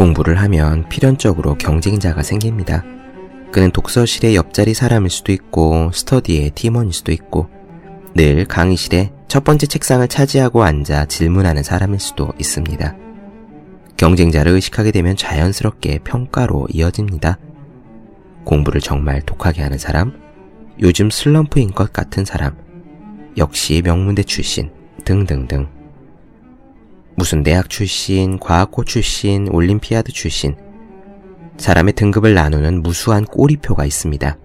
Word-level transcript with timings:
공부를 0.00 0.40
하면 0.40 0.88
필연적으로 0.88 1.58
경쟁자가 1.58 2.22
생깁니다. 2.22 2.82
그는 3.52 3.70
독서실의 3.70 4.34
옆자리 4.34 4.72
사람일 4.72 5.10
수도 5.10 5.30
있고 5.30 5.90
스터디의 5.92 6.52
팀원일 6.52 6.94
수도 6.94 7.12
있고 7.12 7.50
늘 8.14 8.46
강의실에 8.46 9.12
첫 9.28 9.44
번째 9.44 9.66
책상을 9.66 10.08
차지하고 10.08 10.64
앉아 10.64 11.04
질문하는 11.04 11.62
사람일 11.62 12.00
수도 12.00 12.32
있습니다. 12.38 12.96
경쟁자를 13.98 14.52
의식하게 14.52 14.90
되면 14.90 15.16
자연스럽게 15.16 15.98
평가로 15.98 16.68
이어집니다. 16.70 17.38
공부를 18.44 18.80
정말 18.80 19.20
독하게 19.20 19.60
하는 19.60 19.76
사람, 19.76 20.18
요즘 20.80 21.10
슬럼프인 21.10 21.72
것 21.72 21.92
같은 21.92 22.24
사람, 22.24 22.56
역시 23.36 23.82
명문대 23.84 24.22
출신 24.22 24.70
등등등. 25.04 25.79
무슨 27.20 27.42
대학 27.42 27.68
출신, 27.68 28.38
과학고 28.38 28.84
출신, 28.84 29.46
올림피아드 29.48 30.10
출신. 30.10 30.56
사람의 31.58 31.92
등급을 31.92 32.32
나누는 32.32 32.82
무수한 32.82 33.26
꼬리표가 33.26 33.84
있습니다. 33.84 34.38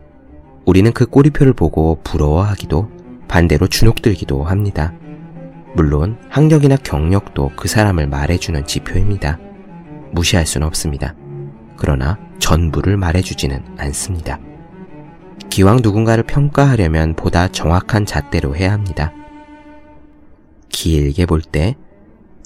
우리는 0.65 0.91
그 0.91 1.05
꼬리표를 1.05 1.53
보고 1.53 2.01
부러워하기도 2.03 2.91
반대로 3.29 3.67
주눅들기도 3.67 4.43
합니다. 4.43 4.93
물론 5.73 6.17
학력이나 6.27 6.75
경력도 6.75 7.53
그 7.55 7.69
사람을 7.69 8.07
말해주는 8.07 8.67
지표입니다. 8.67 9.39
무시할 10.11 10.45
수는 10.45 10.67
없습니다. 10.67 11.15
그러나 11.77 12.19
전부를 12.39 12.97
말해주지는 12.97 13.63
않습니다. 13.77 14.37
기왕 15.49 15.79
누군가를 15.81 16.25
평가하려면 16.25 17.15
보다 17.15 17.47
정확한 17.47 18.05
잣대로 18.05 18.53
해야 18.53 18.73
합니다. 18.73 19.13
길게 20.67 21.25
볼 21.25 21.41
때 21.41 21.77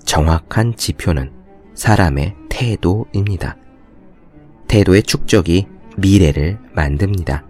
정확한 0.10 0.76
지표는 0.76 1.32
사람의 1.76 2.34
태도입니다. 2.50 3.58
태도의 4.68 5.04
축적이 5.04 5.68
미래를 5.98 6.58
만듭니다. 6.74 7.44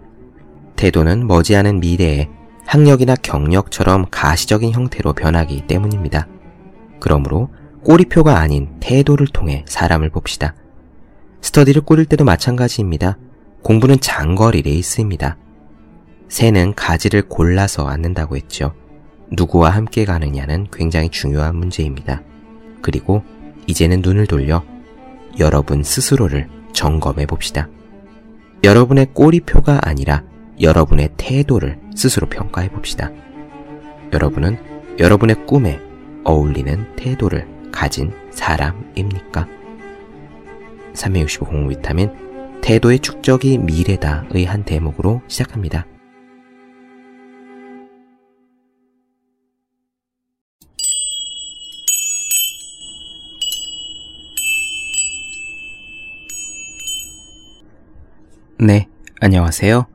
태도는 0.76 1.26
머지않은 1.26 1.80
미래에 1.80 2.28
학력이나 2.66 3.14
경력처럼 3.14 4.04
가시적인 4.10 4.72
형태로 4.72 5.14
변하기 5.14 5.68
때문입니다. 5.68 6.28
그러므로 7.00 7.48
꼬리표가 7.82 8.38
아닌 8.38 8.68
태도를 8.78 9.28
통해 9.28 9.64
사람을 9.66 10.10
봅시다. 10.10 10.54
스터디를 11.40 11.80
꾸릴 11.80 12.04
때도 12.04 12.26
마찬가지입니다. 12.26 13.16
공부는 13.62 14.00
장거리 14.00 14.60
레이스입니다. 14.60 15.38
새는 16.28 16.74
가지를 16.74 17.22
골라서 17.22 17.88
앉는다고 17.88 18.36
했죠. 18.36 18.74
누구와 19.32 19.70
함께 19.70 20.04
가느냐는 20.04 20.66
굉장히 20.70 21.08
중요한 21.08 21.56
문제입니다. 21.56 22.22
그리고 22.82 23.22
이제는 23.66 24.00
눈을 24.02 24.26
돌려 24.26 24.64
여러분 25.38 25.82
스스로를 25.82 26.48
점검해 26.72 27.26
봅시다. 27.26 27.68
여러분의 28.64 29.08
꼬리표가 29.14 29.80
아니라 29.82 30.22
여러분의 30.60 31.10
태도를 31.16 31.78
스스로 31.94 32.28
평가해 32.28 32.68
봅시다. 32.68 33.10
여러분은 34.12 34.58
여러분의 34.98 35.46
꿈에 35.46 35.80
어울리는 36.24 36.96
태도를 36.96 37.46
가진 37.72 38.12
사람입니까? 38.30 39.46
365 40.92 41.46
공부 41.46 41.68
비타민 41.70 42.10
태도의 42.60 42.98
축적이 42.98 43.58
미래다의 43.58 44.44
한 44.44 44.64
대목으로 44.64 45.22
시작합니다. 45.28 45.86
네, 58.62 58.88
안녕하세요. 59.22 59.86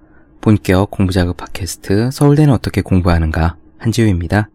본격 0.42 0.90
공부자극 0.90 1.38
팟캐스트 1.38 2.09
서울대는 2.09 2.52
어떻게 2.52 2.81
공부하는가 2.81 3.58
한지우입니다. 3.78 4.50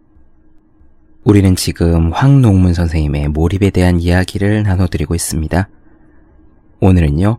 우리는 1.22 1.54
지금 1.54 2.10
황농문 2.10 2.74
선생님의 2.74 3.28
몰입에 3.28 3.70
대한 3.70 4.00
이야기를 4.00 4.64
나눠드리고 4.64 5.14
있습니다. 5.14 5.68
오늘은요, 6.80 7.38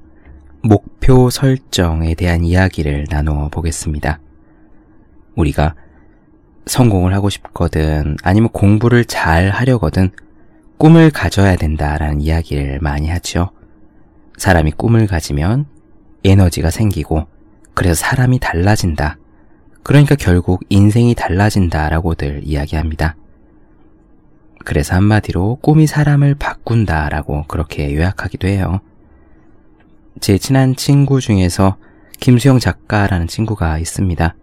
목표 0.63 1.29
설정에 1.29 2.15
대한 2.15 2.45
이야기를 2.45 3.07
나눠 3.09 3.49
보겠습니다. 3.49 4.21
우리가 5.35 5.75
성공을 6.67 7.13
하고 7.13 7.29
싶거든, 7.29 8.15
아니면 8.23 8.47
공부를 8.47 9.03
잘 9.03 9.49
하려거든, 9.49 10.11
꿈을 10.77 11.11
가져야 11.11 11.57
된다라는 11.57 12.21
이야기를 12.21 12.79
많이 12.79 13.09
하죠. 13.09 13.49
사람이 14.37 14.71
꿈을 14.77 15.07
가지면 15.07 15.65
에너지가 16.23 16.69
생기고 16.69 17.27
그래서 17.73 17.95
사람이 17.95 18.39
달라진다. 18.39 19.17
그러니까 19.83 20.15
결국 20.15 20.61
인생이 20.69 21.15
달라진다라고들 21.15 22.41
이야기합니다. 22.43 23.15
그래서 24.63 24.95
한마디로 24.95 25.57
꿈이 25.61 25.87
사람을 25.87 26.35
바꾼다라고 26.35 27.45
그렇게 27.47 27.95
요약하기도 27.95 28.47
해요. 28.47 28.79
제 30.19 30.37
친한 30.37 30.75
친구 30.75 31.19
중에서 31.19 31.77
김수영 32.19 32.59
작가라는 32.59 33.27
친구가 33.27 33.79
있습니다. 33.79 34.35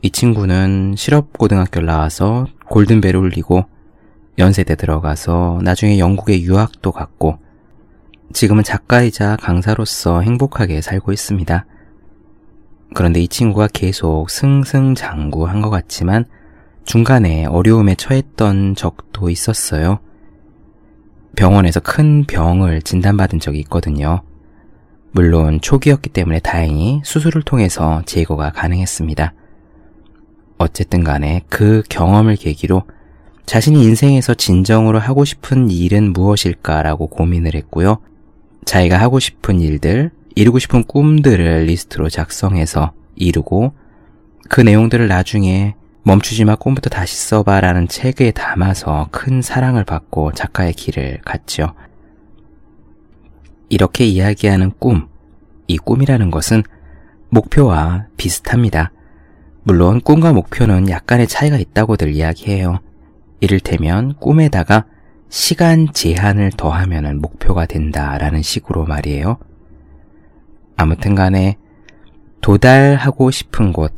이 0.00 0.10
친구는 0.10 0.94
실업고등학교를 0.96 1.86
나와서 1.86 2.46
골든벨을 2.66 3.16
울리고 3.16 3.66
연세대 4.38 4.76
들어가서 4.76 5.60
나중에 5.62 5.98
영국에 5.98 6.40
유학도 6.40 6.92
갔고 6.92 7.38
지금은 8.32 8.62
작가이자 8.62 9.36
강사로서 9.36 10.20
행복하게 10.20 10.82
살고 10.82 11.12
있습니다. 11.12 11.64
그런데 12.94 13.20
이 13.20 13.28
친구가 13.28 13.68
계속 13.72 14.30
승승장구한 14.30 15.62
것 15.62 15.70
같지만 15.70 16.24
중간에 16.84 17.46
어려움에 17.46 17.94
처했던 17.94 18.74
적도 18.74 19.30
있었어요. 19.30 20.00
병원에서 21.36 21.80
큰 21.80 22.24
병을 22.24 22.82
진단받은 22.82 23.40
적이 23.40 23.60
있거든요. 23.60 24.22
물론 25.12 25.60
초기였기 25.60 26.10
때문에 26.10 26.40
다행히 26.40 27.00
수술을 27.04 27.42
통해서 27.42 28.02
제거가 28.06 28.52
가능했습니다. 28.52 29.32
어쨌든 30.58 31.04
간에 31.04 31.42
그 31.48 31.82
경험을 31.88 32.36
계기로 32.36 32.82
자신이 33.46 33.82
인생에서 33.84 34.34
진정으로 34.34 34.98
하고 34.98 35.24
싶은 35.24 35.70
일은 35.70 36.12
무엇일까라고 36.12 37.06
고민을 37.06 37.54
했고요. 37.54 37.98
자기가 38.68 39.00
하고 39.00 39.18
싶은 39.18 39.60
일들, 39.60 40.10
이루고 40.34 40.58
싶은 40.58 40.84
꿈들을 40.84 41.64
리스트로 41.64 42.10
작성해서 42.10 42.92
이루고 43.16 43.72
그 44.50 44.60
내용들을 44.60 45.08
나중에 45.08 45.74
멈추지 46.02 46.44
마 46.44 46.54
꿈부터 46.54 46.90
다시 46.90 47.16
써봐 47.16 47.62
라는 47.62 47.88
책에 47.88 48.30
담아서 48.30 49.08
큰 49.10 49.40
사랑을 49.40 49.84
받고 49.84 50.32
작가의 50.32 50.74
길을 50.74 51.22
갔죠. 51.24 51.72
이렇게 53.70 54.04
이야기하는 54.04 54.72
꿈, 54.78 55.08
이 55.66 55.78
꿈이라는 55.78 56.30
것은 56.30 56.62
목표와 57.30 58.08
비슷합니다. 58.18 58.92
물론 59.62 60.02
꿈과 60.02 60.34
목표는 60.34 60.90
약간의 60.90 61.26
차이가 61.26 61.56
있다고들 61.56 62.12
이야기해요. 62.12 62.80
이를테면 63.40 64.14
꿈에다가 64.16 64.84
시간 65.28 65.92
제한을 65.92 66.52
더하면 66.56 67.20
목표가 67.20 67.66
된다라는 67.66 68.42
식으로 68.42 68.86
말이에요. 68.86 69.38
아무튼 70.76 71.14
간에 71.14 71.56
도달하고 72.40 73.30
싶은 73.30 73.72
곳, 73.72 73.94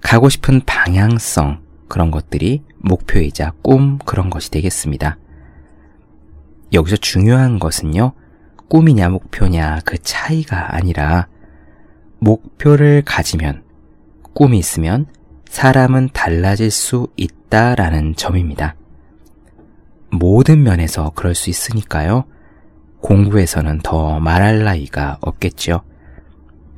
가고 0.00 0.28
싶은 0.28 0.60
방향성, 0.66 1.62
그런 1.88 2.10
것들이 2.10 2.62
목표이자 2.78 3.52
꿈 3.62 3.98
그런 3.98 4.30
것이 4.30 4.50
되겠습니다. 4.50 5.16
여기서 6.72 6.96
중요한 6.96 7.58
것은요, 7.58 8.12
꿈이냐 8.68 9.08
목표냐 9.08 9.80
그 9.84 9.96
차이가 9.98 10.74
아니라 10.74 11.28
목표를 12.18 13.02
가지면, 13.06 13.62
꿈이 14.34 14.58
있으면 14.58 15.06
사람은 15.48 16.10
달라질 16.12 16.70
수 16.70 17.08
있다라는 17.16 18.16
점입니다. 18.16 18.74
모든 20.18 20.62
면에서 20.62 21.10
그럴 21.14 21.34
수 21.34 21.50
있으니까요. 21.50 22.24
공부에서는 23.00 23.80
더 23.82 24.18
말할 24.20 24.64
나위가 24.64 25.18
없겠죠. 25.20 25.82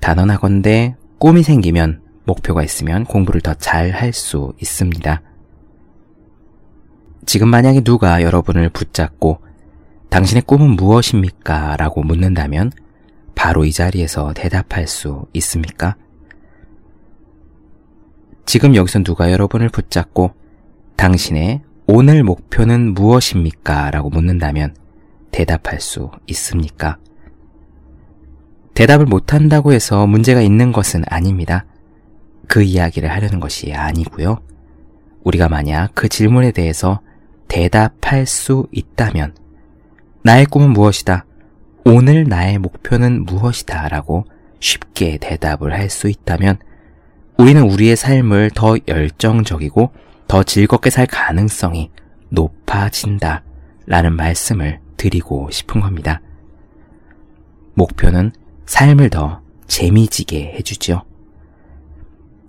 단언하건대 0.00 0.96
꿈이 1.18 1.42
생기면 1.42 2.02
목표가 2.24 2.62
있으면 2.62 3.04
공부를 3.04 3.40
더 3.40 3.54
잘 3.54 3.92
할 3.92 4.12
수 4.12 4.52
있습니다. 4.60 5.22
지금 7.24 7.48
만약에 7.48 7.80
누가 7.82 8.22
여러분을 8.22 8.68
붙잡고 8.70 9.40
당신의 10.10 10.42
꿈은 10.42 10.70
무엇입니까? 10.70 11.76
라고 11.76 12.02
묻는다면 12.02 12.72
바로 13.34 13.64
이 13.64 13.72
자리에서 13.72 14.32
대답할 14.32 14.86
수 14.86 15.26
있습니까? 15.34 15.96
지금 18.46 18.74
여기서 18.76 19.02
누가 19.02 19.32
여러분을 19.32 19.68
붙잡고 19.68 20.32
당신의 20.96 21.62
오늘 21.88 22.24
목표는 22.24 22.94
무엇입니까? 22.94 23.92
라고 23.92 24.10
묻는다면 24.10 24.74
대답할 25.30 25.80
수 25.80 26.10
있습니까? 26.26 26.98
대답을 28.74 29.06
못한다고 29.06 29.72
해서 29.72 30.06
문제가 30.06 30.40
있는 30.42 30.72
것은 30.72 31.04
아닙니다. 31.08 31.64
그 32.48 32.62
이야기를 32.62 33.10
하려는 33.10 33.38
것이 33.40 33.72
아니고요. 33.72 34.40
우리가 35.22 35.48
만약 35.48 35.92
그 35.94 36.08
질문에 36.08 36.50
대해서 36.50 37.00
대답할 37.48 38.26
수 38.26 38.66
있다면 38.72 39.34
나의 40.22 40.46
꿈은 40.46 40.70
무엇이다? 40.70 41.24
오늘 41.84 42.24
나의 42.24 42.58
목표는 42.58 43.24
무엇이다? 43.24 43.88
라고 43.88 44.24
쉽게 44.58 45.18
대답을 45.18 45.72
할 45.72 45.88
수 45.88 46.08
있다면 46.08 46.58
우리는 47.38 47.62
우리의 47.62 47.94
삶을 47.94 48.50
더 48.54 48.76
열정적이고 48.88 49.92
더 50.28 50.42
즐겁게 50.42 50.90
살 50.90 51.06
가능성이 51.06 51.90
높아진다. 52.28 53.42
라는 53.86 54.16
말씀을 54.16 54.80
드리고 54.96 55.48
싶은 55.50 55.80
겁니다. 55.80 56.20
목표는 57.74 58.32
삶을 58.66 59.10
더 59.10 59.42
재미지게 59.68 60.54
해주지요. 60.54 61.02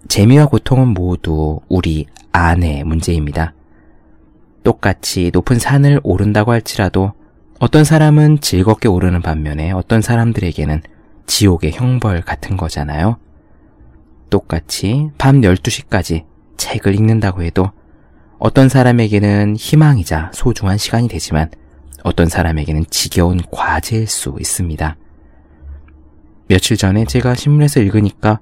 재미와 0.07 0.47
고통은 0.47 0.87
모두 0.89 1.59
우리 1.67 2.07
안의 2.31 2.83
문제입니다. 2.85 3.53
똑같이 4.63 5.29
높은 5.31 5.59
산을 5.59 5.99
오른다고 6.03 6.51
할지라도 6.51 7.13
어떤 7.59 7.83
사람은 7.83 8.39
즐겁게 8.41 8.87
오르는 8.87 9.21
반면에 9.21 9.71
어떤 9.71 10.01
사람들에게는 10.01 10.81
지옥의 11.25 11.73
형벌 11.73 12.21
같은 12.21 12.57
거잖아요. 12.57 13.17
똑같이 14.29 15.09
밤 15.17 15.41
12시까지 15.41 16.25
책을 16.57 16.95
읽는다고 16.95 17.43
해도 17.43 17.71
어떤 18.39 18.69
사람에게는 18.69 19.55
희망이자 19.55 20.31
소중한 20.33 20.77
시간이 20.77 21.07
되지만 21.07 21.49
어떤 22.03 22.27
사람에게는 22.27 22.85
지겨운 22.89 23.39
과제일 23.51 24.07
수 24.07 24.35
있습니다. 24.39 24.95
며칠 26.47 26.77
전에 26.77 27.05
제가 27.05 27.35
신문에서 27.35 27.81
읽으니까 27.81 28.39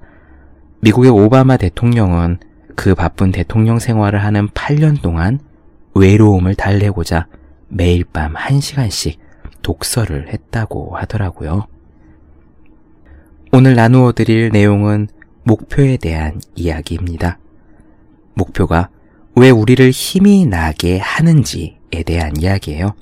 미국의 0.81 1.11
오바마 1.11 1.57
대통령은 1.57 2.39
그 2.75 2.93
바쁜 2.93 3.31
대통령 3.31 3.79
생활을 3.79 4.23
하는 4.23 4.49
8년 4.49 5.01
동안 5.01 5.39
외로움을 5.95 6.55
달래고자 6.55 7.27
매일 7.69 8.03
밤 8.03 8.33
1시간씩 8.33 9.17
독서를 9.61 10.31
했다고 10.31 10.97
하더라고요. 10.97 11.67
오늘 13.51 13.75
나누어 13.75 14.11
드릴 14.11 14.49
내용은 14.49 15.07
목표에 15.43 15.97
대한 15.97 16.41
이야기입니다. 16.55 17.39
목표가 18.35 18.89
왜 19.35 19.49
우리를 19.49 19.89
힘이 19.89 20.45
나게 20.45 20.99
하는지에 20.99 22.03
대한 22.05 22.37
이야기예요. 22.37 22.93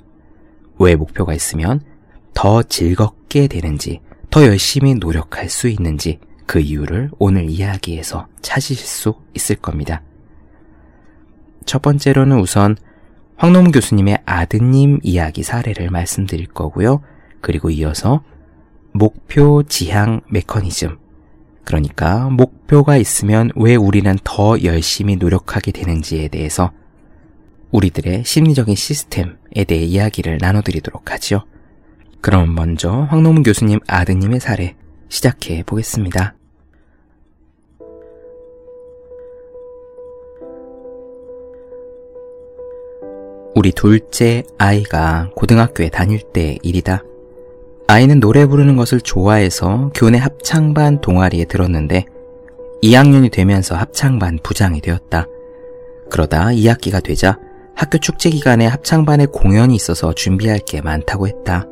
왜 0.78 0.96
목표가 0.96 1.34
있으면 1.34 1.80
더 2.32 2.62
즐겁게 2.62 3.46
되는지, 3.46 4.00
더 4.30 4.44
열심히 4.44 4.94
노력할 4.94 5.48
수 5.48 5.68
있는지 5.68 6.18
그 6.46 6.58
이유를 6.58 7.10
오늘 7.18 7.48
이야기에서 7.48 8.26
찾으실 8.42 8.76
수 8.84 9.14
있을 9.34 9.56
겁니다. 9.56 10.02
첫 11.64 11.80
번째로는 11.82 12.40
우선 12.40 12.76
황노문 13.36 13.72
교수님의 13.72 14.18
아드님 14.26 15.00
이야기 15.02 15.42
사례를 15.42 15.90
말씀드릴 15.90 16.46
거고요. 16.48 17.00
그리고 17.40 17.70
이어서 17.70 18.22
목표 18.92 19.62
지향 19.64 20.20
메커니즘. 20.30 21.03
그러니까 21.64 22.28
목표가 22.30 22.96
있으면 22.96 23.50
왜 23.56 23.74
우리는 23.74 24.16
더 24.22 24.62
열심히 24.62 25.16
노력하게 25.16 25.72
되는지에 25.72 26.28
대해서 26.28 26.70
우리들의 27.70 28.24
심리적인 28.24 28.74
시스템에 28.74 29.64
대해 29.66 29.82
이야기를 29.82 30.38
나눠드리도록 30.40 31.10
하죠. 31.12 31.44
그럼 32.20 32.54
먼저 32.54 32.90
황노문 33.10 33.42
교수님 33.42 33.80
아드님의 33.86 34.40
사례 34.40 34.76
시작해 35.08 35.62
보겠습니다. 35.64 36.34
우리 43.54 43.70
둘째 43.70 44.42
아이가 44.58 45.30
고등학교에 45.36 45.88
다닐 45.88 46.20
때 46.32 46.58
일이다. 46.62 47.02
아이는 47.86 48.18
노래 48.18 48.46
부르는 48.46 48.76
것을 48.76 49.00
좋아해서 49.00 49.90
교내 49.94 50.18
합창반 50.18 51.00
동아리에 51.00 51.44
들었는데 51.44 52.06
2학년이 52.82 53.30
되면서 53.30 53.76
합창반 53.76 54.38
부장이 54.42 54.80
되었다. 54.80 55.26
그러다 56.10 56.46
2학기가 56.46 57.02
되자 57.02 57.38
학교 57.74 57.98
축제 57.98 58.30
기간에 58.30 58.66
합창반에 58.66 59.26
공연이 59.26 59.74
있어서 59.74 60.12
준비할 60.12 60.60
게 60.60 60.80
많다고 60.80 61.28
했다. 61.28 61.66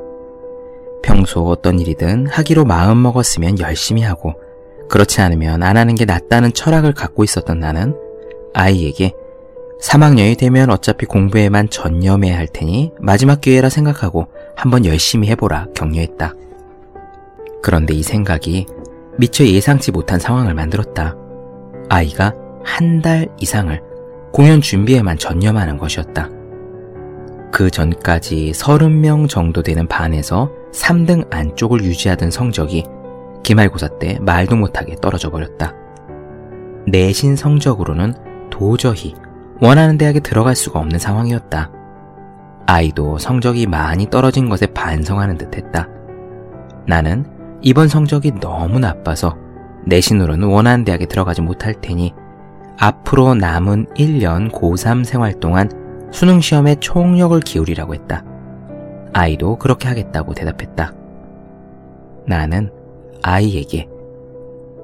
평소 1.02 1.46
어떤 1.46 1.80
일이든 1.80 2.26
하기로 2.26 2.64
마음 2.64 3.02
먹었으면 3.02 3.58
열심히 3.58 4.02
하고 4.02 4.34
그렇지 4.88 5.20
않으면 5.20 5.62
안 5.62 5.76
하는 5.76 5.94
게 5.94 6.04
낫다는 6.04 6.52
철학을 6.52 6.92
갖고 6.92 7.24
있었던 7.24 7.58
나는 7.58 7.96
아이에게 8.54 9.14
3학년이 9.82 10.38
되면 10.38 10.70
어차피 10.70 11.06
공부에만 11.06 11.70
전념해야 11.70 12.36
할 12.36 12.46
테니 12.46 12.92
마지막 13.00 13.40
기회라 13.40 13.68
생각하고 13.68 14.28
한번 14.56 14.84
열심히 14.84 15.28
해보라 15.28 15.66
격려했다. 15.74 16.34
그런데 17.62 17.94
이 17.94 18.02
생각이 18.02 18.66
미처 19.18 19.44
예상치 19.44 19.92
못한 19.92 20.18
상황을 20.18 20.54
만들었다. 20.54 21.16
아이가 21.88 22.32
한 22.64 23.02
달 23.02 23.28
이상을 23.38 23.80
공연 24.32 24.60
준비에만 24.60 25.18
전념하는 25.18 25.78
것이었다. 25.78 26.30
그 27.52 27.70
전까지 27.70 28.52
30명 28.54 29.28
정도 29.28 29.62
되는 29.62 29.86
반에서 29.86 30.50
3등 30.72 31.26
안쪽을 31.30 31.84
유지하던 31.84 32.30
성적이 32.30 32.84
기말고사 33.42 33.98
때 33.98 34.18
말도 34.20 34.56
못하게 34.56 34.96
떨어져 34.96 35.30
버렸다. 35.30 35.74
내신 36.86 37.36
성적으로는 37.36 38.14
도저히 38.50 39.14
원하는 39.60 39.98
대학에 39.98 40.20
들어갈 40.20 40.56
수가 40.56 40.78
없는 40.80 40.98
상황이었다. 40.98 41.70
아이도 42.66 43.18
성적이 43.18 43.66
많이 43.66 44.08
떨어진 44.08 44.48
것에 44.48 44.66
반성하는 44.66 45.38
듯 45.38 45.56
했다. 45.56 45.88
나는 46.86 47.24
이번 47.60 47.88
성적이 47.88 48.32
너무 48.40 48.78
나빠서 48.78 49.36
내신으로는 49.86 50.48
원하는 50.48 50.84
대학에 50.84 51.06
들어가지 51.06 51.42
못할 51.42 51.74
테니 51.80 52.14
앞으로 52.78 53.34
남은 53.34 53.86
1년 53.96 54.50
고3 54.50 55.04
생활 55.04 55.38
동안 55.38 55.70
수능 56.12 56.40
시험에 56.40 56.76
총력을 56.76 57.38
기울이라고 57.40 57.94
했다. 57.94 58.24
아이도 59.12 59.56
그렇게 59.58 59.88
하겠다고 59.88 60.34
대답했다. 60.34 60.92
나는 62.26 62.70
아이에게 63.22 63.88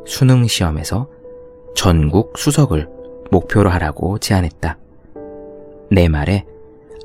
수능 0.06 0.46
시험에서 0.46 1.08
전국 1.74 2.36
수석을 2.36 2.88
목표로 3.30 3.70
하라고 3.70 4.18
제안했다. 4.18 4.78
내 5.90 6.08
말에 6.08 6.44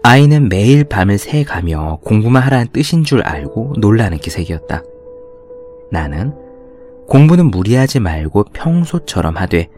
아이는 0.05 0.49
매일 0.49 0.83
밤을 0.83 1.17
새가며 1.17 1.99
공부만 2.03 2.43
하라는 2.43 2.67
뜻인 2.73 3.05
줄 3.05 3.21
알고 3.21 3.75
놀라는 3.77 4.17
기색이었다. 4.17 4.83
나는 5.91 6.33
공부는 7.07 7.45
무리하지 7.45 8.01
말고 8.01 8.43
평소처럼 8.51 9.37
하되 9.37 9.69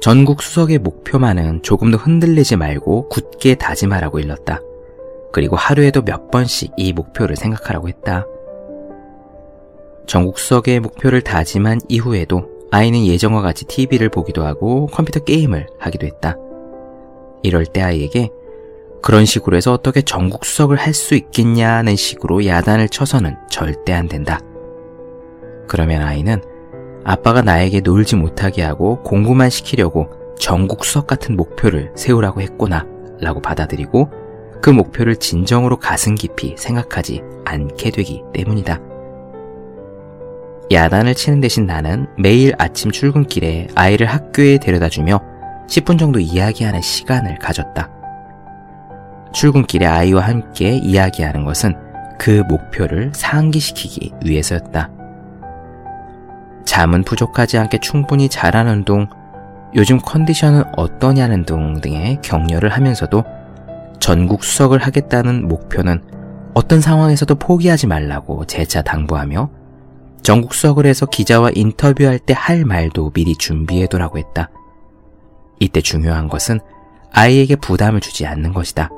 전국 0.00 0.42
수석의 0.42 0.78
목표만은 0.78 1.62
조금 1.62 1.90
더 1.90 1.98
흔들리지 1.98 2.56
말고 2.56 3.10
굳게 3.10 3.56
다짐하라고 3.56 4.20
일렀다. 4.20 4.60
그리고 5.32 5.56
하루에도 5.56 6.00
몇 6.02 6.30
번씩 6.30 6.72
이 6.78 6.94
목표를 6.94 7.36
생각하라고 7.36 7.88
했다. 7.88 8.24
전국 10.06 10.38
수석의 10.38 10.80
목표를 10.80 11.20
다짐한 11.20 11.82
이후에도 11.90 12.48
아이는 12.70 13.04
예전과 13.04 13.42
같이 13.42 13.66
TV를 13.66 14.08
보기도 14.08 14.46
하고 14.46 14.86
컴퓨터 14.86 15.20
게임을 15.20 15.66
하기도 15.78 16.06
했다. 16.06 16.38
이럴 17.42 17.66
때 17.66 17.82
아이에게 17.82 18.30
그런 19.02 19.24
식으로 19.26 19.56
해서 19.56 19.72
어떻게 19.72 20.00
전국 20.00 20.44
수석을 20.44 20.76
할 20.76 20.94
수 20.94 21.14
있겠냐는 21.14 21.96
식으로 21.96 22.46
야단을 22.46 22.88
쳐서는 22.88 23.36
절대 23.50 23.92
안 23.92 24.08
된다. 24.08 24.38
그러면 25.66 26.02
아이는 26.02 26.40
아빠가 27.04 27.42
나에게 27.42 27.80
놀지 27.80 28.14
못하게 28.16 28.62
하고 28.62 29.02
공부만 29.02 29.50
시키려고 29.50 30.10
전국 30.38 30.84
수석 30.84 31.06
같은 31.06 31.34
목표를 31.36 31.92
세우라고 31.96 32.40
했구나 32.42 32.86
라고 33.20 33.40
받아들이고 33.40 34.10
그 34.60 34.70
목표를 34.70 35.16
진정으로 35.16 35.78
가슴 35.78 36.14
깊이 36.14 36.54
생각하지 36.56 37.22
않게 37.44 37.90
되기 37.90 38.22
때문이다. 38.32 38.80
야단을 40.70 41.14
치는 41.14 41.40
대신 41.40 41.66
나는 41.66 42.06
매일 42.16 42.52
아침 42.58 42.90
출근길에 42.90 43.68
아이를 43.74 44.06
학교에 44.06 44.58
데려다 44.58 44.88
주며 44.88 45.20
10분 45.68 45.98
정도 45.98 46.20
이야기하는 46.20 46.80
시간을 46.80 47.38
가졌다. 47.38 48.01
출근길에 49.32 49.86
아이와 49.86 50.22
함께 50.22 50.76
이야기하는 50.76 51.44
것은 51.44 51.74
그 52.18 52.42
목표를 52.48 53.12
상기시키기 53.14 54.12
위해서였다. 54.24 54.90
잠은 56.64 57.02
부족하지 57.02 57.58
않게 57.58 57.78
충분히 57.78 58.28
자라는 58.28 58.84
둥, 58.84 59.08
요즘 59.74 59.98
컨디션은 59.98 60.64
어떠냐는 60.76 61.44
둥 61.44 61.80
등의 61.80 62.18
격려를 62.22 62.68
하면서도 62.70 63.24
전국 63.98 64.44
수석을 64.44 64.78
하겠다는 64.78 65.48
목표는 65.48 66.02
어떤 66.54 66.80
상황에서도 66.80 67.34
포기하지 67.36 67.86
말라고 67.86 68.44
재차 68.46 68.82
당부하며 68.82 69.50
전국 70.22 70.54
수석을 70.54 70.86
해서 70.86 71.06
기자와 71.06 71.50
인터뷰할 71.54 72.18
때 72.18 72.34
할 72.34 72.64
말도 72.64 73.10
미리 73.10 73.34
준비해두라고 73.36 74.18
했다. 74.18 74.50
이때 75.58 75.80
중요한 75.80 76.28
것은 76.28 76.60
아이에게 77.12 77.56
부담을 77.56 78.00
주지 78.00 78.26
않는 78.26 78.52
것이다. 78.52 78.90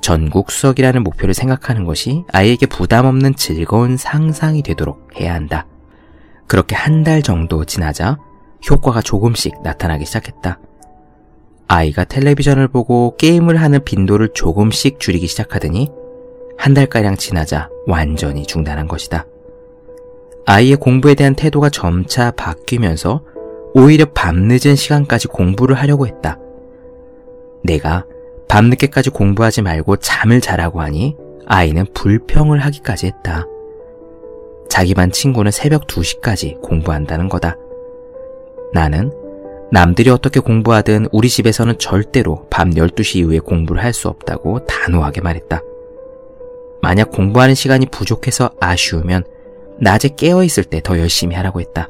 전국 0.00 0.50
수석이라는 0.50 1.02
목표를 1.02 1.34
생각하는 1.34 1.84
것이 1.84 2.24
아이에게 2.32 2.66
부담 2.66 3.06
없는 3.06 3.34
즐거운 3.34 3.96
상상이 3.96 4.62
되도록 4.62 5.08
해야 5.20 5.34
한다. 5.34 5.66
그렇게 6.46 6.74
한 6.76 7.04
달 7.04 7.22
정도 7.22 7.64
지나자 7.64 8.18
효과가 8.70 9.02
조금씩 9.02 9.62
나타나기 9.62 10.04
시작했다. 10.06 10.58
아이가 11.68 12.04
텔레비전을 12.04 12.68
보고 12.68 13.16
게임을 13.16 13.60
하는 13.60 13.84
빈도를 13.84 14.30
조금씩 14.34 14.98
줄이기 14.98 15.26
시작하더니 15.26 15.90
한 16.56 16.74
달가량 16.74 17.16
지나자 17.16 17.68
완전히 17.86 18.44
중단한 18.44 18.88
것이다. 18.88 19.26
아이의 20.46 20.76
공부에 20.76 21.14
대한 21.14 21.34
태도가 21.34 21.68
점차 21.68 22.30
바뀌면서 22.30 23.22
오히려 23.74 24.06
밤늦은 24.06 24.74
시간까지 24.76 25.28
공부를 25.28 25.76
하려고 25.76 26.06
했다. 26.06 26.38
내가 27.62 28.06
밤늦게까지 28.48 29.10
공부하지 29.10 29.62
말고 29.62 29.96
잠을 29.98 30.40
자라고 30.40 30.80
하니 30.80 31.16
아이는 31.46 31.86
불평을 31.94 32.58
하기까지 32.60 33.06
했다. 33.06 33.46
자기 34.68 34.94
반 34.94 35.10
친구는 35.10 35.50
새벽 35.50 35.86
2시까지 35.86 36.60
공부한다는 36.60 37.28
거다. 37.28 37.56
나는 38.72 39.12
남들이 39.70 40.08
어떻게 40.10 40.40
공부하든 40.40 41.08
우리 41.12 41.28
집에서는 41.28 41.78
절대로 41.78 42.46
밤 42.50 42.70
12시 42.70 43.16
이후에 43.16 43.38
공부를 43.38 43.82
할 43.82 43.92
수 43.92 44.08
없다고 44.08 44.66
단호하게 44.66 45.20
말했다. 45.20 45.60
만약 46.80 47.10
공부하는 47.10 47.54
시간이 47.54 47.86
부족해서 47.86 48.50
아쉬우면 48.60 49.24
낮에 49.80 50.10
깨어있을 50.16 50.64
때 50.64 50.80
더 50.80 50.98
열심히 50.98 51.34
하라고 51.36 51.60
했다. 51.60 51.88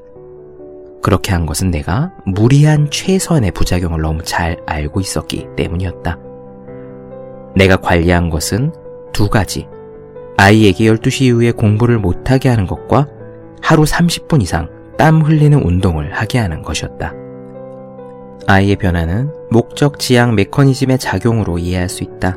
그렇게 1.03 1.33
한 1.33 1.47
것은 1.47 1.71
내가 1.71 2.12
무리한 2.27 2.91
최선의 2.91 3.53
부작용을 3.53 4.00
너무 4.00 4.23
잘 4.25 4.57
알고 4.67 5.00
있었기 5.00 5.49
때문이었다. 5.57 6.19
내가 7.59 7.77
관리한 7.77 8.31
것은 8.31 8.73
두 9.12 9.29
가지. 9.29 9.67
아이에게 10.37 10.85
12시 10.85 11.23
이후에 11.23 11.50
공부를 11.50 11.99
못하게 11.99 12.49
하는 12.49 12.69
것과 12.69 13.09
하루 13.61 13.83
30분 13.83 14.41
이상 14.41 14.71
땀 14.97 15.21
흘리는 15.21 15.61
운동을 15.61 16.15
하게 16.15 16.38
하는 16.38 16.62
것이었다. 16.62 17.12
아이의 18.47 18.77
변화는 18.77 19.33
목적 19.50 19.99
지향 19.99 20.37
메커니즘의 20.37 20.99
작용으로 20.99 21.59
이해할 21.59 21.88
수 21.88 22.05
있다. 22.05 22.37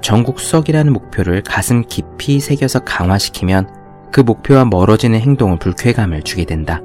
전국 0.00 0.38
수석이라는 0.38 0.92
목표를 0.92 1.42
가슴 1.42 1.82
깊이 1.82 2.38
새겨서 2.38 2.80
강화시키면 2.80 3.68
그 4.12 4.20
목표와 4.20 4.64
멀어지는 4.66 5.18
행동은 5.18 5.58
불쾌감을 5.58 6.22
주게 6.22 6.44
된다. 6.44 6.80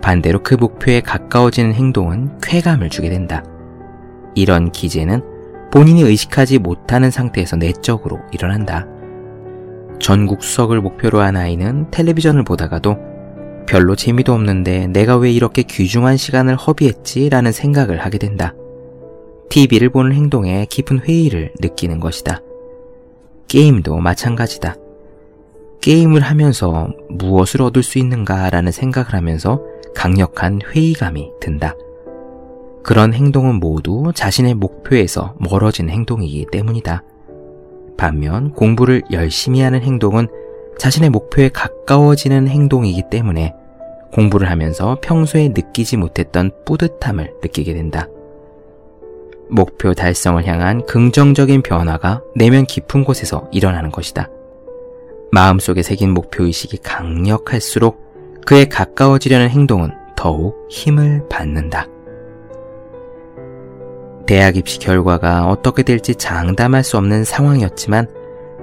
반대로 0.00 0.42
그 0.42 0.54
목표에 0.54 1.02
가까워지는 1.02 1.74
행동은 1.74 2.38
쾌감을 2.42 2.88
주게 2.88 3.10
된다. 3.10 3.44
이런 4.34 4.72
기제는 4.72 5.37
본인이 5.70 6.02
의식하지 6.02 6.58
못하는 6.58 7.10
상태에서 7.10 7.56
내적으로 7.56 8.20
일어난다. 8.32 8.86
전국 10.00 10.42
수석을 10.42 10.80
목표로 10.80 11.20
한 11.20 11.36
아이는 11.36 11.90
텔레비전을 11.90 12.44
보다가도 12.44 12.96
별로 13.66 13.94
재미도 13.94 14.32
없는데 14.32 14.86
내가 14.86 15.16
왜 15.16 15.30
이렇게 15.30 15.62
귀중한 15.62 16.16
시간을 16.16 16.56
허비했지? 16.56 17.28
라는 17.28 17.52
생각을 17.52 17.98
하게 17.98 18.18
된다. 18.18 18.54
TV를 19.50 19.90
보는 19.90 20.12
행동에 20.12 20.66
깊은 20.70 21.00
회의를 21.00 21.52
느끼는 21.60 22.00
것이다. 22.00 22.40
게임도 23.48 23.98
마찬가지다. 23.98 24.76
게임을 25.80 26.22
하면서 26.22 26.88
무엇을 27.08 27.62
얻을 27.62 27.82
수 27.82 27.98
있는가 27.98 28.50
라는 28.50 28.72
생각을 28.72 29.14
하면서 29.14 29.62
강력한 29.94 30.60
회의감이 30.64 31.30
든다. 31.40 31.74
그런 32.88 33.12
행동은 33.12 33.56
모두 33.56 34.12
자신의 34.14 34.54
목표에서 34.54 35.34
멀어진 35.36 35.90
행동이기 35.90 36.46
때문이다. 36.50 37.02
반면 37.98 38.52
공부를 38.52 39.02
열심히 39.12 39.60
하는 39.60 39.82
행동은 39.82 40.26
자신의 40.78 41.10
목표에 41.10 41.50
가까워지는 41.50 42.48
행동이기 42.48 43.10
때문에 43.10 43.52
공부를 44.14 44.48
하면서 44.48 44.96
평소에 45.02 45.48
느끼지 45.48 45.98
못했던 45.98 46.50
뿌듯함을 46.64 47.34
느끼게 47.42 47.74
된다. 47.74 48.08
목표 49.50 49.92
달성을 49.92 50.42
향한 50.46 50.86
긍정적인 50.86 51.60
변화가 51.60 52.22
내면 52.36 52.64
깊은 52.64 53.04
곳에서 53.04 53.50
일어나는 53.52 53.90
것이다. 53.90 54.30
마음속에 55.30 55.82
새긴 55.82 56.14
목표의식이 56.14 56.78
강력할수록 56.78 58.40
그에 58.46 58.64
가까워지려는 58.64 59.50
행동은 59.50 59.90
더욱 60.16 60.66
힘을 60.70 61.28
받는다. 61.28 61.86
대학 64.28 64.58
입시 64.58 64.78
결과가 64.78 65.46
어떻게 65.46 65.82
될지 65.82 66.14
장담할 66.14 66.84
수 66.84 66.98
없는 66.98 67.24
상황이었지만 67.24 68.06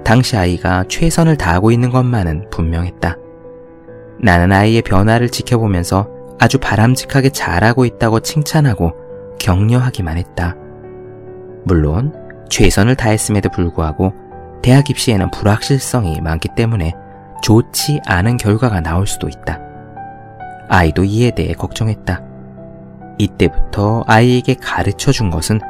당시 0.04 0.36
아이가 0.36 0.84
최선을 0.86 1.36
다하고 1.36 1.72
있는 1.72 1.90
것만은 1.90 2.50
분명했다. 2.50 3.16
나는 4.20 4.52
아이의 4.52 4.82
변화를 4.82 5.28
지켜보면서 5.28 6.08
아주 6.38 6.58
바람직하게 6.58 7.30
잘하고 7.30 7.84
있다고 7.84 8.20
칭찬하고 8.20 8.92
격려하기만 9.40 10.18
했다. 10.18 10.54
물론 11.64 12.14
최선을 12.48 12.94
다했음에도 12.94 13.48
불구하고 13.50 14.12
대학 14.62 14.88
입시에는 14.88 15.32
불확실성이 15.32 16.20
많기 16.20 16.48
때문에 16.54 16.92
좋지 17.42 18.02
않은 18.06 18.36
결과가 18.36 18.82
나올 18.82 19.08
수도 19.08 19.28
있다. 19.28 19.58
아이도 20.68 21.02
이에 21.02 21.32
대해 21.32 21.54
걱정했다. 21.54 22.25
이때부터 23.18 24.04
아이에게 24.06 24.54
가르쳐 24.54 25.12
준 25.12 25.30
것은 25.30 25.60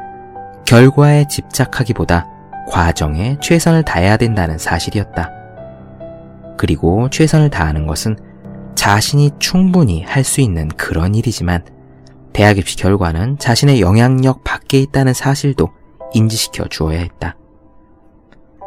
결과에 0.64 1.26
집착하기보다 1.28 2.26
과정에 2.68 3.38
최선을 3.40 3.84
다해야 3.84 4.16
된다는 4.16 4.58
사실이었다. 4.58 5.30
그리고 6.58 7.08
최선을 7.10 7.50
다하는 7.50 7.86
것은 7.86 8.16
자신이 8.74 9.30
충분히 9.38 10.02
할 10.02 10.24
수 10.24 10.40
있는 10.40 10.68
그런 10.68 11.14
일이지만 11.14 11.64
대학 12.32 12.58
입시 12.58 12.76
결과는 12.76 13.38
자신의 13.38 13.80
영향력 13.80 14.44
밖에 14.44 14.80
있다는 14.80 15.14
사실도 15.14 15.70
인지시켜 16.12 16.68
주어야 16.68 16.98
했다. 16.98 17.36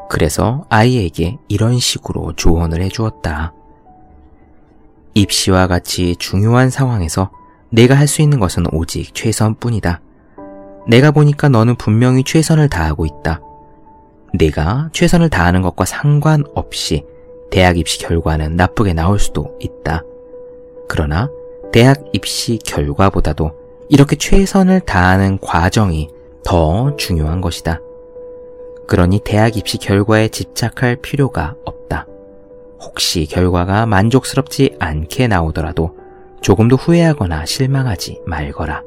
그래서 0.09 0.65
아이에게 0.69 1.37
이런 1.47 1.77
식으로 1.77 2.33
조언을 2.33 2.81
해 2.81 2.89
주었다. 2.89 3.53
입시와 5.13 5.67
같이 5.67 6.15
중요한 6.17 6.69
상황에서 6.69 7.31
내가 7.69 7.95
할 7.95 8.07
수 8.07 8.21
있는 8.21 8.39
것은 8.39 8.65
오직 8.71 9.13
최선뿐이다. 9.13 10.01
내가 10.87 11.11
보니까 11.11 11.49
너는 11.49 11.75
분명히 11.75 12.23
최선을 12.23 12.69
다하고 12.69 13.05
있다. 13.05 13.41
내가 14.33 14.89
최선을 14.93 15.29
다하는 15.29 15.61
것과 15.61 15.85
상관없이 15.85 17.05
대학 17.51 17.77
입시 17.77 17.99
결과는 17.99 18.55
나쁘게 18.55 18.93
나올 18.93 19.19
수도 19.19 19.55
있다. 19.59 20.03
그러나 20.87 21.29
대학 21.71 22.03
입시 22.13 22.59
결과보다도 22.65 23.51
이렇게 23.89 24.15
최선을 24.15 24.81
다하는 24.81 25.39
과정이 25.39 26.09
더 26.43 26.95
중요한 26.95 27.41
것이다. 27.41 27.79
그러니 28.87 29.19
대학 29.23 29.57
입시 29.57 29.77
결과에 29.77 30.29
집착할 30.29 30.95
필요가 30.95 31.55
없다. 31.65 32.07
혹시 32.81 33.25
결과가 33.27 33.85
만족스럽지 33.85 34.77
않게 34.79 35.27
나오더라도 35.27 35.98
조금도 36.41 36.75
후회하거나 36.75 37.45
실망하지 37.45 38.21
말거라. 38.25 38.83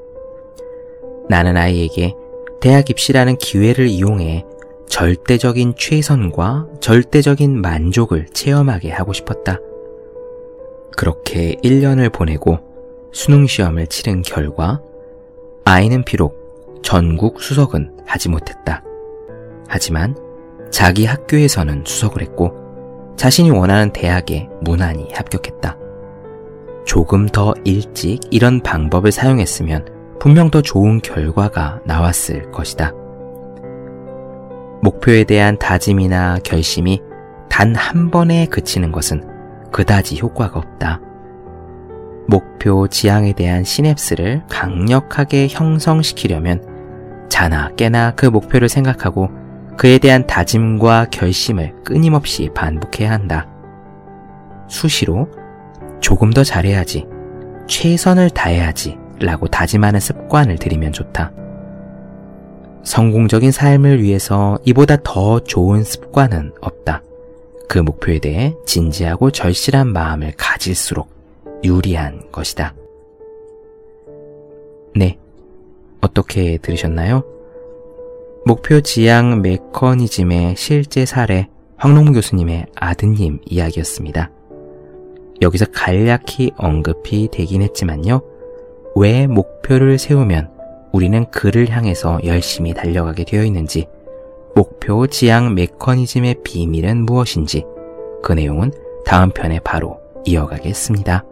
나는 1.28 1.56
아이에게 1.56 2.14
대학 2.61 2.90
입시라는 2.90 3.37
기회를 3.37 3.87
이용해 3.88 4.44
절대적인 4.88 5.75
최선과 5.76 6.66
절대적인 6.80 7.61
만족을 7.61 8.26
체험하게 8.32 8.90
하고 8.90 9.12
싶었다. 9.12 9.59
그렇게 10.97 11.56
1년을 11.64 12.12
보내고 12.12 12.59
수능 13.12 13.47
시험을 13.47 13.87
치른 13.87 14.23
결과 14.23 14.80
아이는 15.64 16.04
비록 16.04 16.80
전국 16.82 17.40
수석은 17.40 18.00
하지 18.06 18.28
못했다. 18.28 18.82
하지만 19.68 20.16
자기 20.71 21.06
학교에서는 21.06 21.85
수석을 21.87 22.23
했고 22.23 22.52
자신이 23.16 23.50
원하는 23.50 23.92
대학에 23.92 24.49
무난히 24.61 25.09
합격했다. 25.12 25.81
조금 26.84 27.26
더 27.28 27.54
일찍 27.64 28.20
이런 28.30 28.60
방법을 28.60 29.12
사용했으면 29.12 29.86
분명 30.20 30.50
더 30.50 30.62
좋은 30.62 31.00
결과가 31.00 31.80
나왔을 31.84 32.50
것이다. 32.50 32.92
목표에 34.82 35.24
대한 35.24 35.58
다짐이나 35.58 36.38
결심이 36.44 37.00
단 37.48 37.74
한 37.76 38.10
번에 38.10 38.46
그치는 38.46 38.92
것은 38.92 39.22
그다지 39.70 40.18
효과가 40.20 40.58
없다. 40.58 41.00
목표 42.26 42.88
지향에 42.88 43.32
대한 43.32 43.64
시냅스를 43.64 44.42
강력하게 44.48 45.48
형성시키려면 45.50 47.26
자나 47.28 47.70
깨나 47.76 48.12
그 48.14 48.26
목표를 48.26 48.68
생각하고 48.68 49.30
그에 49.76 49.98
대한 49.98 50.26
다짐과 50.26 51.06
결심을 51.10 51.74
끊임없이 51.84 52.50
반복해야 52.54 53.10
한다. 53.10 53.46
수시로 54.68 55.28
조금 56.02 56.30
더 56.30 56.44
잘해야지, 56.44 57.06
최선을 57.66 58.28
다해야지 58.30 58.99
라고 59.21 59.47
다짐하는 59.47 60.00
습관을 60.00 60.59
들이면 60.59 60.92
좋다. 60.92 61.32
성공적인 62.85 63.52
삶을 63.52 64.02
위해서 64.02 64.59
이보다 64.64 64.97
더 65.02 65.40
좋은 65.40 65.85
습관은 65.85 66.52
없다. 66.61 67.02
그 67.68 67.78
목표에 67.78 68.18
대해 68.18 68.54
진지하고 68.66 69.30
절실한 69.30 69.92
마음을 69.92 70.32
가질수록 70.37 71.09
유리한 71.64 72.30
것이다. 72.32 72.75
네. 74.94 75.18
어떻게 76.00 76.59
들으셨나요? 76.59 77.23
목표 78.44 78.80
지향 78.80 79.40
메커니즘의 79.40 80.56
실제 80.59 81.06
사례 81.06 81.49
황농무 81.76 82.12
교수님의 82.12 82.66
아드님 82.75 83.38
이야기였습니다. 83.47 84.30
여기서 85.42 85.66
간략히 85.72 86.52
언급이 86.56 87.28
되긴 87.30 87.61
했지만요. 87.62 88.22
왜 88.96 89.26
목표를 89.26 89.99
세우면 89.99 90.50
우리는 90.92 91.30
그를 91.30 91.68
향해서 91.68 92.20
열심히 92.25 92.72
달려가게 92.72 93.25
되어 93.25 93.44
있는지, 93.44 93.87
목표 94.54 95.06
지향 95.06 95.54
메커니즘의 95.54 96.37
비밀은 96.44 97.04
무엇인지, 97.04 97.64
그 98.22 98.32
내용은 98.32 98.72
다음 99.04 99.30
편에 99.30 99.58
바로 99.61 100.00
이어가겠습니다. 100.25 101.25